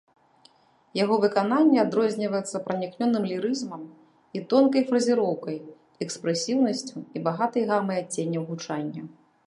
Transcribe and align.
Яго 1.03 1.15
выкананне 1.25 1.77
адрозніваецца 1.81 2.61
пранікнёным 2.67 3.23
лірызмам 3.33 3.83
і 4.39 4.43
тонкай 4.55 4.83
фразіроўкай, 4.89 5.57
экспрэсіўнасцю 6.07 6.97
і 7.19 7.27
багатай 7.29 7.63
гамай 7.73 7.97
адценняў 8.07 8.43
гучання. 8.55 9.01